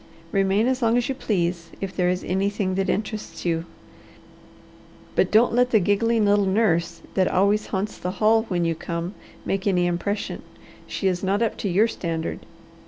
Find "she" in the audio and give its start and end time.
10.87-11.07